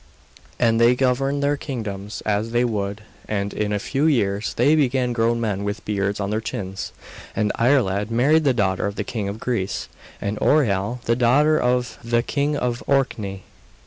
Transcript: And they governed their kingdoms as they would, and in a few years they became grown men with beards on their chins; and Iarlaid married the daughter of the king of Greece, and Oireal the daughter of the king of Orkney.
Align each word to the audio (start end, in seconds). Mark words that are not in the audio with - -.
And 0.57 0.81
they 0.81 0.95
governed 0.95 1.43
their 1.43 1.55
kingdoms 1.57 2.21
as 2.25 2.49
they 2.49 2.65
would, 2.65 3.03
and 3.27 3.53
in 3.53 3.71
a 3.71 3.77
few 3.77 4.07
years 4.07 4.55
they 4.55 4.75
became 4.75 5.13
grown 5.13 5.39
men 5.39 5.63
with 5.63 5.85
beards 5.85 6.19
on 6.19 6.31
their 6.31 6.41
chins; 6.41 6.91
and 7.35 7.51
Iarlaid 7.59 8.09
married 8.09 8.43
the 8.43 8.51
daughter 8.51 8.87
of 8.87 8.95
the 8.95 9.03
king 9.03 9.29
of 9.29 9.39
Greece, 9.39 9.89
and 10.19 10.39
Oireal 10.39 11.03
the 11.03 11.15
daughter 11.15 11.61
of 11.61 11.99
the 12.03 12.23
king 12.23 12.57
of 12.57 12.81
Orkney. 12.87 13.43